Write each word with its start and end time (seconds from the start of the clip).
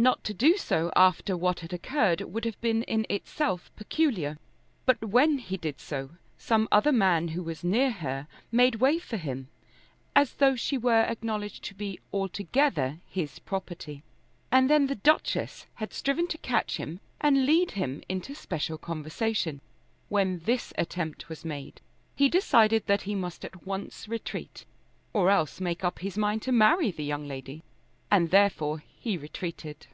Not 0.00 0.22
to 0.26 0.32
do 0.32 0.56
so 0.56 0.92
after 0.94 1.36
what 1.36 1.58
had 1.58 1.72
occurred 1.72 2.20
would 2.20 2.44
have 2.44 2.60
been 2.60 2.84
in 2.84 3.04
itself 3.10 3.68
peculiar. 3.74 4.38
But 4.86 5.04
when 5.04 5.38
he 5.38 5.56
did 5.56 5.80
so, 5.80 6.10
some 6.36 6.68
other 6.70 6.92
man 6.92 7.26
who 7.34 7.42
was 7.42 7.64
near 7.64 7.90
her 7.90 8.28
made 8.52 8.76
way 8.76 9.00
for 9.00 9.16
him, 9.16 9.48
as 10.14 10.34
though 10.34 10.54
she 10.54 10.78
were 10.78 11.02
acknowledged 11.02 11.64
to 11.64 11.74
be 11.74 11.98
altogether 12.12 13.00
his 13.10 13.40
property. 13.40 14.04
And 14.52 14.70
then 14.70 14.86
the 14.86 14.94
Duchess 14.94 15.66
had 15.74 15.92
striven 15.92 16.28
to 16.28 16.38
catch 16.38 16.76
him, 16.76 17.00
and 17.20 17.44
lead 17.44 17.72
him 17.72 18.04
into 18.08 18.36
special 18.36 18.78
conversation. 18.78 19.60
When 20.08 20.38
this 20.44 20.72
attempt 20.78 21.28
was 21.28 21.44
made 21.44 21.80
he 22.14 22.28
decided 22.28 22.86
that 22.86 23.02
he 23.02 23.16
must 23.16 23.44
at 23.44 23.66
once 23.66 24.06
retreat, 24.06 24.64
or 25.12 25.28
else 25.28 25.60
make 25.60 25.82
up 25.82 25.98
his 25.98 26.16
mind 26.16 26.42
to 26.42 26.52
marry 26.52 26.92
the 26.92 27.02
young 27.02 27.26
lady. 27.26 27.64
And 28.12 28.30
therefore 28.30 28.82
he 29.00 29.16
retreated. 29.18 29.86